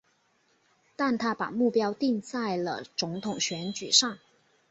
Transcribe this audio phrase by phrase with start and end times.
[0.95, 4.17] 但他把目标定在了总统选举上。